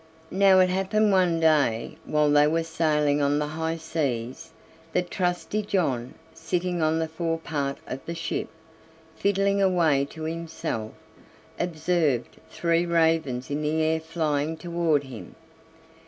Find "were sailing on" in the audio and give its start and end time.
2.47-3.37